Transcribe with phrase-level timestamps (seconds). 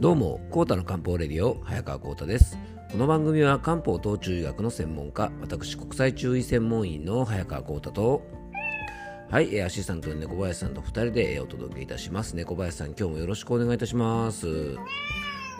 [0.00, 2.56] どうも、コータの漢方レディオ、早川コータです。
[2.90, 8.22] この番組は漢方等中医学の専門家、私、国際中医専門員の早川コータと、
[9.28, 12.34] はい、アシスタントの猫林さんと2人でお届けいたします。
[12.34, 14.46] 猫林さん、今日もよろしくお願いいたします。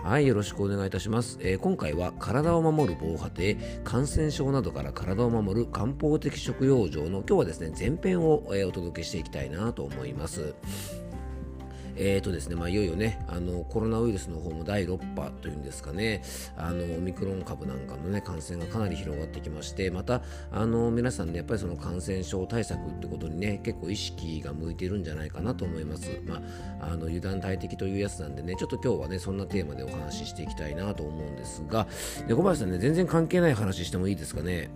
[0.05, 1.39] はい、よろしくお願いいたします。
[1.43, 10.55] えー、今回は体を守る防波堤、感染症などから体を守る漢方的食用場の今日はですね、前編を、えー、お届けしていきたいなと思います。
[11.97, 16.23] えーとですねまあ、いよいよねあのコロナウイルスの方も第6波というんですかね
[16.57, 26.43] あのオミクロン株なんかの、ね、感染がかなり広がってきましてまたあの皆さんねやっぱりその感染症対策ってことにね結構意識が向いているんじゃないかなと思います、ま
[26.81, 31.87] あ、あの油断大敵というやつなんでねちょっと今日はねそんなテーマでお話ししていきたいなと思うんですが
[32.29, 34.71] 小林さんね全然関係ない話してもいいですかね？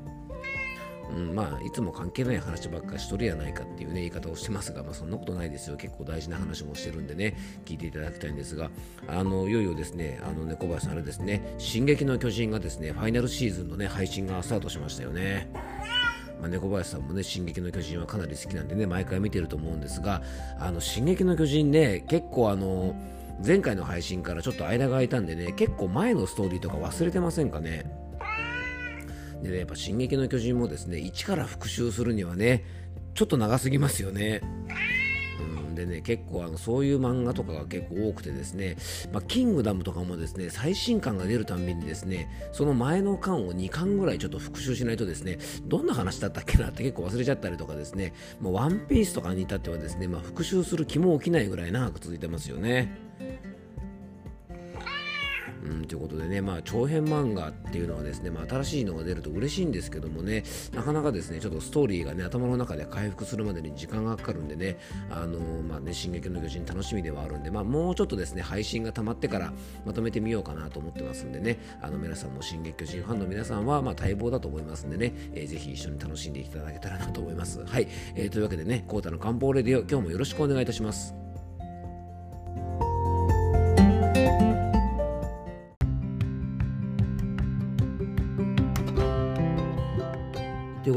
[1.11, 8.71] うん、まあいつも関係ない話ばっかしとるやないかっていうね言い方をしてますが、まあ、そんなことないですよ結構大事な話もしてるんでね聞いていただきたいんですが
[9.07, 15.49] あのいよいよですねあの猫林さんあれですね「進撃の巨人」がですねファイナルシーズンのね配信がスタートしましたよね。
[16.41, 20.21] まあ、猫林さんもね、進撃の巨人はかなり好きなんでね、毎回見てると思うんですが、
[20.59, 22.95] あの、進撃の巨人ね、結構あの、
[23.45, 28.04] 前回の配信からちょっと間が空いたんでね、結構前のストーリーとか忘れてませんかね？
[29.45, 32.65] でね、やっぱ「進撃の巨人」もですね一から復習するにはね
[33.15, 34.41] ちょっと長すぎますよね。
[35.75, 38.77] でね結構あのそういう漫画とかが結構多くてですね、
[39.13, 52.97] まあ、キングダムとかもですね最新刊が出るたんびにですねその前の巻を2巻ぐらいちょっと復習しないとですねどんな話だったっけなって結構忘れちゃったりとかですねもうワンピースとかに至ってはですね、まあ、復習する気も起きないぐらい長く続いてますよね。
[55.65, 64.79] うん、ということでね、まあ、長編漫画っていうのはですね、まあ、新しいのが出ると嬉しいんですけどもね、なかなかですね、ちょっとストーリーがね、頭の中で回復するまでに時間がかかるんでね、
[65.11, 69.53] あのー、まあね、進撃の巨人楽しみではあるんで、まあ、もうちょっとですね、配信が溜まってから
[69.87, 77.65] まとめてみようかなと思ってますんでね、あの、皆さんも進撃巨人ファンの皆さんは、まあ、待望だと思いますんでね、えー、ぜひ一緒に楽しんでいただけたらなと思います。
[77.65, 81.24] はい、えー、というわけでね、コータの漢方レディオ、今日もよろしくお願いいたします。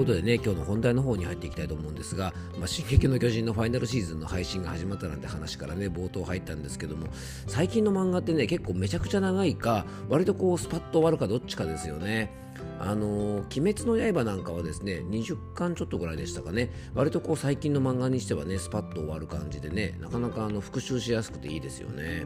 [0.07, 7.07] ことでね、今日の本題の方に入っていきたいと思うんですが、まあ、進撃の巨人のファイナルシーズンの配信が始まったなんて話からね、冒頭入ったんですけども、
[7.45, 12.31] 最近の漫画ってね、結構めちゃくちゃ長いか、割とこう、スパッと終わるかどっちかですよね。
[12.79, 22.25] あのー、鬼滅の刃なんかはですね、20巻ちょっとぐらいでしたかね、割とこう最近の漫画にしてはね、スパッと終わる感じでね、なかなかあの復習しやすくていいですよね。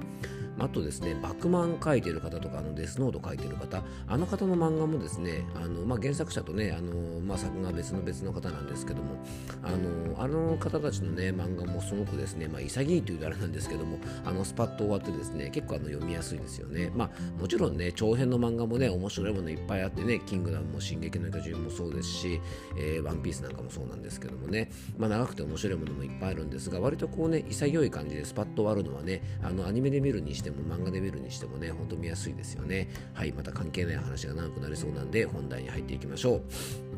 [0.59, 9.15] あとですね、バクマン書いてる方とか、あのデスノート書いてる方、あの方の漫画もですね、あのまあ、原作者とね、あのまあ、作画別の別の方なんですけども、
[9.63, 16.91] あのあの方たちのね、漫画もすごくですね、まあ、潔いというとあれなんですけども、あのスパッと終わってですね、結構あの読みやすいですよね。
[16.95, 22.41] まあ、もちろんね、長編の漫画もね、面白いものいっぱいあってね、キングダムも進撃の巨人もそうですし、
[22.77, 32.89] えー、ワンピースなんかもそうなんですけどもね、まあ、長くて面白いものもいっぱいあるんですが、割とこうね、潔い感じでスパッと終わるのはね、あのアニメで見るにしても漫画で見るにしてもね、ほんと見やすいですよね。
[33.13, 36.90] はい、また関係ない話が長くなりそうなんで、本題に入っていきましょう。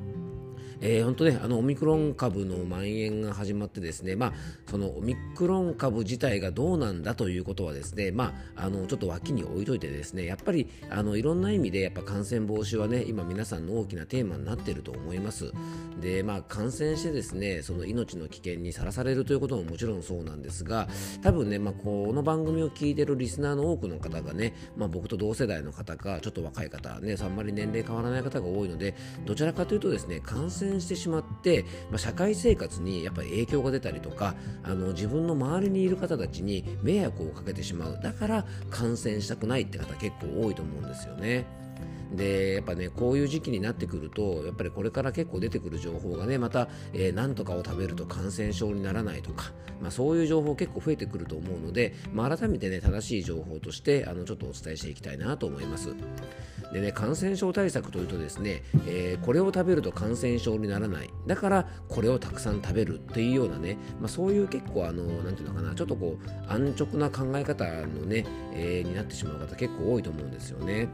[0.85, 4.33] えー、本当ね、あのオミクロン株の蔓延が始まってですね、まあ、
[4.69, 15.53] そのオミクロン株自体がどうなんだということはですね、まあ、あのちょっと脇に置いといてですね、やっぱりあのいろんな意味でやっぱ感染防止はね、今皆さんの大きなテーマになっていると思います。
[16.01, 20.89] で、まあ、感染してですね、その命の危険にさらされるということももちろんそうなんですが、
[21.21, 28.95] 多分ね、まあ、この番組を聞いてるリスナーの多くの方がね、まあ、僕と同世代の方か、ちょっと若い方、ね、あんまり年齢変わらない方が多いので、
[29.25, 41.62] どちらかというとですね、感染してしまって、まあ、社会生活にやっぱり影響が出たりとかあの自分の周りにいる方たちに迷惑をかけてしまうだから感染したくないって方結構多いと思うんですよね。
[42.13, 49.51] でやっぱねこういう時期になってくるとやっぱりこれから結構出てくる情報がねまた、えー、何とかを食べると感染症にならないとか、
[49.81, 55.93] まあ、そういう情報結構増えてくると思うので、まあ、改めてね正しい情報としてあのちょっとお伝えしていきたいなと思います
[56.71, 70.89] でね感染症対策というとですね、えー、これを食べると感染症にならないだからこれをたくさん食べるっていうようなね、まあ、そういう結構あのなんていうのかなちょっとこう安直な考え方のね、えー、になってしまう方結構多いと思うんですよね。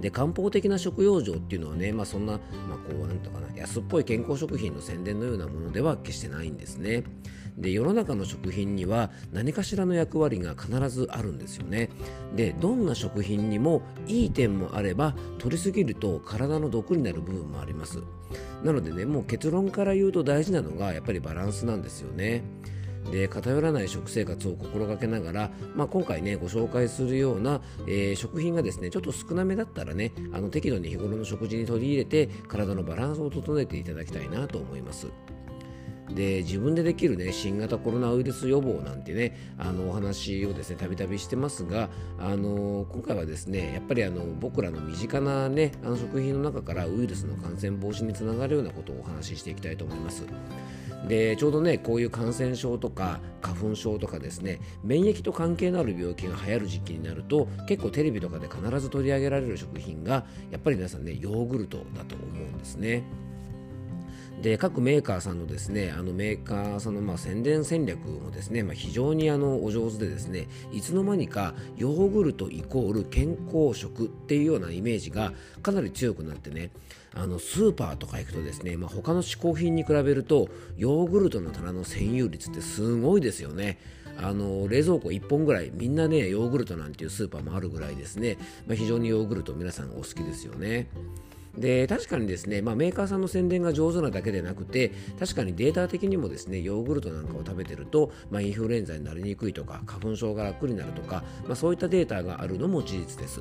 [0.00, 2.38] で漢方的な食用場っていうのはね、まあ、そんな、ま
[2.74, 7.04] あ、こうなんとかな安っぽい健康食品の宣伝のようなものでは決してないんですね。
[7.58, 11.90] で世の中の食品には何かしらの役割が必ずあるんですよね。
[12.34, 17.98] でどんな食品にもいい点もあれば取りすぎると体の毒になる部分もあります。
[18.64, 22.42] なのでねもう結論から言うと大事なのがやっぱりバランスなんですよね。
[23.10, 35.08] で偏らない食生活を心がけながら、まあ、今回ねご紹介するような、えー、食品がですねちょっと少なめだったらねあの適度に日頃の食事に取り入れて体のバランスを整えていただきたいなと思います。
[36.14, 41.88] で自分でできるね新型コロナウイルス予防なんてねあのお話をですねたびたびしてますが
[42.18, 50.24] あの今回はですねやっぱりあの僕らの身近なねあの食品の中からウイルスの感染防止につながるようなことをお話ししていきたいと思います。
[51.08, 63.02] でちょうどねこういう感染症とか花粉症とかですね免疫と関係のある病気が流行る時期になると結構テレビとかで必ず取り上げられる食品がやっぱり皆さんねヨーグルトだと思うんですね。
[64.42, 75.32] で各メーカーさんのですねあのメーカーさんのまあ宣伝戦略もですね、まあ、非常にあのお上手でですねいつの間にかヨーグルトイコール健康食っていうようなイメージが
[75.62, 76.70] かなり強くなってね
[77.14, 83.78] あのスーパーとか行くとですね、まあ、他の嗜好品に比べるとヨーグルトの棚の占有率ってすごいですよね。
[84.22, 88.36] あの冷蔵庫1本ぐらいみんなねヨーグルトなんていうスーパーもあるぐらいですね、
[88.66, 90.88] まあ、非常にヨーグルト皆さんお好きですよね。
[91.56, 103.40] で確かにですね、まあ、メーカーさんの宣伝が上手なだけでなくて確かにデータ的にもですねヨーグルトなんかを食べてると、まあ、インフルエンザになりにくいとか花粉症が楽になるとか、まあ、そういったデータがあるのも事実です。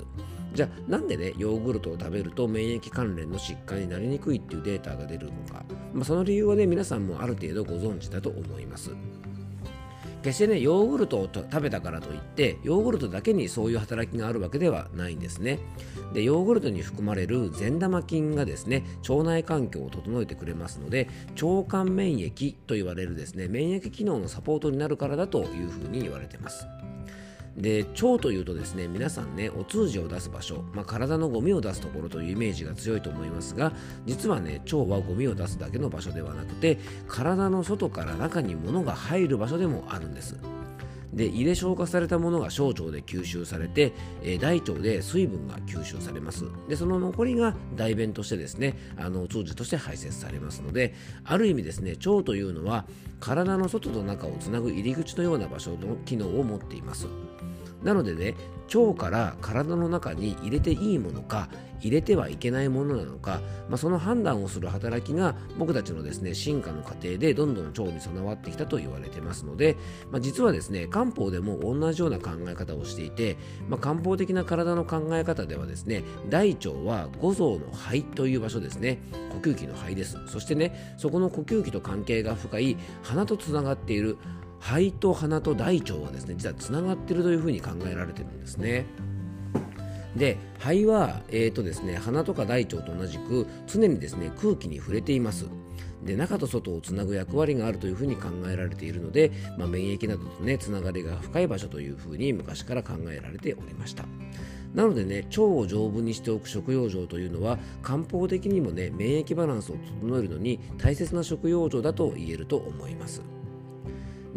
[0.54, 5.64] じゃあなんでねヨーグルトを食べると免疫関連の疾患になりにくいっていうデータが出るのか、
[5.94, 8.92] まあ、その理由はね皆さんもある程度ご存知だと思います。
[10.22, 15.60] 決してねヨーグルトを食べたからといってヨーグルトだけにそういう働きがあるわけではないんですね。
[16.14, 21.08] でヨーグルトに含まれる善玉菌がですね腸内環境を整えてくれますので
[21.42, 26.66] 腸管免疫と言われるですね免疫機能のサポートになるからだというふうに言われています。
[27.58, 33.74] で腸というとですね皆さんねお通じを出す場所、まあ、体のゴミを出すところというイメージが強いと思いますが
[34.06, 40.38] 実はね腸はゴミを出すだけの場所ではなくて体の外から中に物が入る場所でもあるんです。
[41.14, 46.46] で胃で消化されたものが小腸で吸収されて、えー、大腸で水分が吸収されます。
[46.68, 52.86] でその残りが大便としてですねあのお通じとして排泄されますのである意味ですね腸というのは
[53.20, 57.08] 体の外と中をつなぐ入り口のような場所の機能を持っています。
[57.84, 58.36] なのでね
[58.74, 61.50] 腸から体の中に入れていいものか
[61.82, 69.78] 入れてはいけないものなのか、まあ、その判断をする働きが僕たちのですね進化の過程でどんどん腸に備わってきたと言われてますので、
[70.12, 73.38] まあ、実はですね漢方でも同じような考え方をしていて、
[73.68, 79.00] まあ、漢方的な体の考え方ではですね大腸は五臓の肺という場所ですね
[79.32, 80.18] 呼吸器の肺です。
[80.28, 84.18] そしてねそこの呼吸器と関係が深い鼻とつながっている
[84.60, 88.86] 肺と鼻と大腸はですね実はつながってるというふうに考えられてるんですね。
[90.16, 95.46] で肺は、えーとですね、鼻とか大腸と同じく常にですね空気に触れています。
[96.04, 104.06] で中と外をつなぐ役割があるというふうに考えられているので、まあ、免疫などとねつながりが深い場所というふうに昔から考えられておりました。
[104.74, 113.22] なのでね腸を丈夫にしておく食用場というのは漢方的にもね免疫バランスを整えるのに大切な食用場だと言えると思います。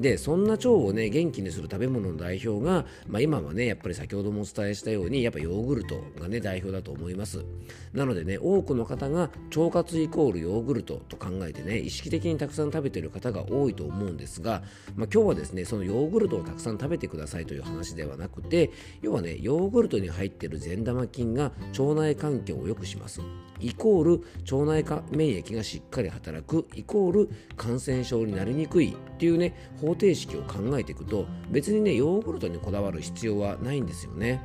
[0.02, 7.44] でそんな腸をね元気にする食べ物の代表が、まあ、今はねやっぱり先ほどもお伝えしたようにやっぱヨーグルトがね代表だと思います。
[7.92, 14.62] なのでね多くの方が腸活イコールヨーグルトと考えてね意識的にたくさん食べてる方が多いと思うんですが、
[14.96, 18.72] まあ、今日はですねそのヨーグルトをたくさん食べてくださいという話ではなくて
[19.02, 23.20] 要はねヨーグルトに入ってる善玉菌が腸内環境を良くします。
[23.60, 24.12] イコール
[24.50, 26.66] 腸内免疫がしっかり働く。
[26.74, 34.42] イコール感染症になりにくいっていうね方方程式を考えていくと別にねヨーグルトにこだわる必要はないんですよね。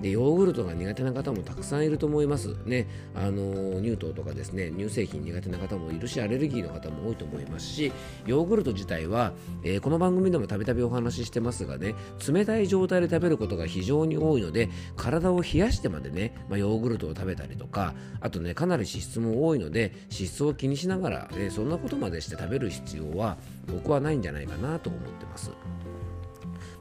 [0.00, 7.92] でヨーグルトが苦手な方もたくさんいると思いますねあの乳糖とかですね乳製品苦手な方もいるしアレルギーの方も多いと思いますし
[8.26, 11.94] ヨーグルト自体は、えー、この番組でもたびたびお話ししてますがね
[12.26, 25.50] 冷たい状態で食べることが非常に多いので体を冷やしてまでね、まあ、ヨーグルトを食べたりとかあとねかなり脂質も多いので脂質を気にしながら、えー、そんなことまでして食べる必要は僕はないんじゃないかなと思ってます。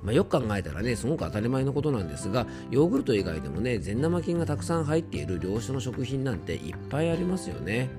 [0.04, 7.90] まあ、よく考えたらねすごく当たり前のことなんですがヨーグルト以外でもね善玉菌がたくさん入っている良質の食品なんていっぱいありますよね。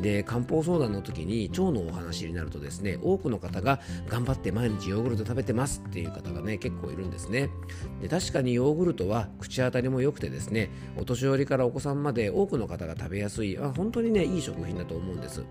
[0.00, 7.50] で漢方相談の時に腸のお話になるとですね多くの方が頑張って毎日ヨーグルト食べてますっていう方がね結構いるんですね。
[8.00, 15.44] で確かにヨーグルトは口当たりも良くてですねお年寄りからお子さんまで多くの方が食べやすいあ本当にねいい食品だと思うんです。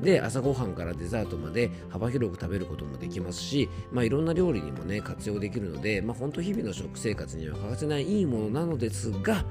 [0.00, 9.44] で朝ごはんからデザートまで幅広く食べることもできますし、まあ、いろんな料理にもね活用できるので、まあ、本当日々の食生活には欠かせないいいものなのですが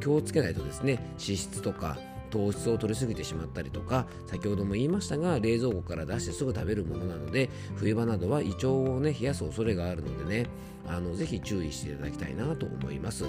[0.00, 1.98] 気をつけないとですね脂質とか
[2.32, 10.48] 糖質を取りすぎてしまったりとか先ほども言いましたが冷蔵庫から出してすぐ食べるものなので冬場などは胃腸をね冷やす恐れがあるのでね
[10.88, 13.24] あのぜひ注意していただきたいなと思います。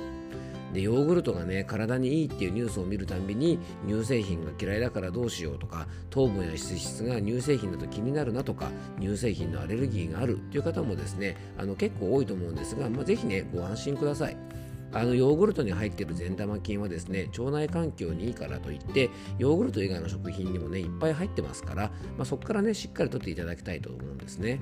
[0.74, 14.63] でヨーグルトがね体にいいっていうニュースを見るたびに乳製品が嫌いだからどうしようとか糖分や脂質が乳製品だと気になるなとか乳製品のアレルギーがあるという方もですねあの結構多いと思うんですが、まあ、ぜひねご安心ください。
[14.94, 24.60] あのヨーグルトに入っている善玉菌はですね腸内環境にいいからといってヨーグルト以外の食品にもねいっぱい入ってますから、まあ、そこからねしっかりとっていただきたいと思うんですね。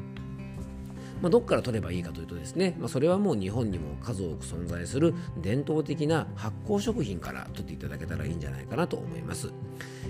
[1.21, 9.51] まあ、どこから取ればいいかというとですね、まあ、それはもう日本にも数多く存在する伝統的な発酵食品から取っていただけたらいいんじゃないかなと思います。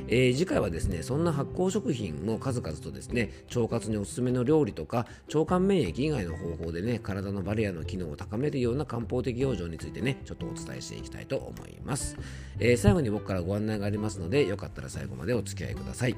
[0.07, 12.17] えー、次回はですねそんな発酵食品の数々とですね腸活におすすめの料理とか腸管免疫以外の方法でね体のバリアの機能を高めるような漢方的養生についてねちょっとお伝えしていきたいと思います、
[12.59, 16.15] えー、最後に僕からご案内がありますのでよかったら最後までお付き合いください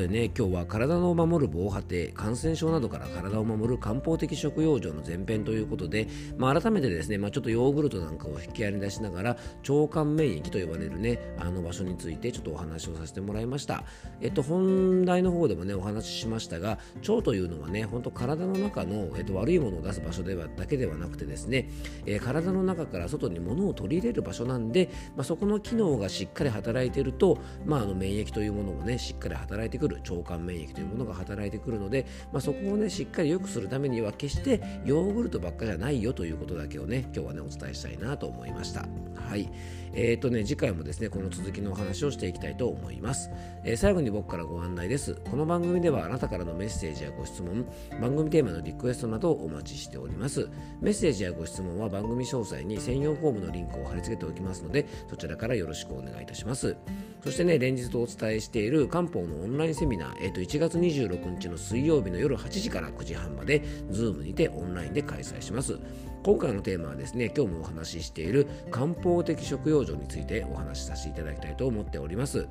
[0.00, 0.30] ことでね。
[0.36, 9.36] 今日は体を守る防波堤感染症などから体を守る漢方的食用生の前編ということで、まあ、改めてですね、まあ、ちょっとヨーグルトなんかを引き合いに出しながら
[9.68, 13.84] 腸管免疫と呼ばれるねあの場所についてちょっとお話をさせてもらいました。
[14.20, 16.78] えっと本題の方でもねお話ししましたが
[17.08, 21.68] 腸というのはね本当体の中の、えっと、悪いものを出す場所ではだけではなくてですね、
[22.06, 29.89] えー、体の中から外に物を取り入れる場所なんで、まあ、そこの機能がしっかり働いていると、まあ、あの免疫というものもねしっかり働いてくる。
[29.96, 38.86] 腸管免疫というものが働いてくるので、まあ、そこをねしっかり良くするためには決してヨーグルトばっかじゃないよということだけをね今日はねお伝えしたいなと思いました。
[39.14, 39.50] はい。
[39.92, 43.28] えーとね、次回もですねこの続きのお話をしていきたいと思います、
[43.64, 45.16] えー、最後に僕からご案内です。
[45.28, 47.66] この番組ではあなたからのメッセージやご質問
[48.00, 50.48] 番組テーマのリクエストなどをお待ちしております。
[50.80, 56.76] メッセージやご質問は番組詳細に専用フォームのリンクを貼り付けておきますのでそちらからよろしくお願いいたします。
[57.24, 65.78] そしてね連日お伝えしている漢方のオンラインセミナー、えー、と1月26日の水曜日の夜8時から9時半まで Zoom にてオンラインで開催します。
[66.22, 72.46] 今回のテーマはですね今日もお話ししている漢方的食養生についてお話しさせていただきたいと思っております。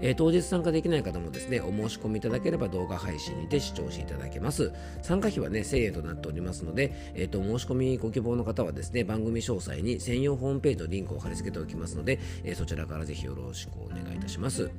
[0.00, 4.72] え、当日参加できない方もですね、お申し込みいただければ動画配信にて視聴していただけます。
[5.00, 14.70] 参加費はね、1000円となっておりますので、えーと、申し込みご希望の方はですね、番組詳細に専用ホームページのリンクを貼り付けておきますので、えー、そちらからぜひよろしくお願いいたします。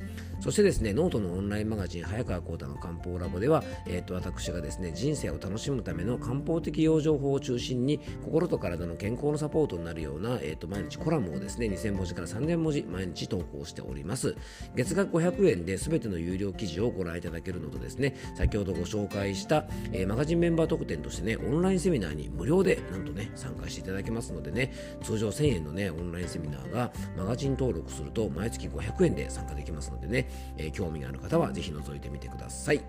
[0.42, 14.36] そしてですね、ノートのオンラインマガジン、早川幸太の漢方ラボでは、えーと、私がですね、人生を楽しむための漢方的養生法を中心に、心と体の健康のサポートになるような、えーと、毎日コラムをですね、2000文字から3000文字、毎日投稿しております。
[14.76, 32.82] 月額500円で全ての有料記事をご覧いただけるのとですね、先ほどご紹介した、えー、マガジンメンバー特典としてね、オンラインセミナーに無料でなんとね、参加していただけますのでね、通常1000円のね、オンラインセミナーがマガジン登録すると毎月500円で参加できますのでね、えー、興味がある方はぜひ覗いてみてください。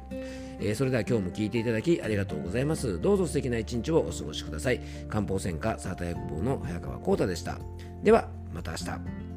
[0.60, 3.00] えー、それでは今日も聞いていただきありがとうございます。
[3.00, 4.80] どうぞ素敵な一日をお過ごしください。
[5.08, 7.58] 漢方専科サータ薬房の早川幸太でした。
[8.02, 9.33] では、また明日。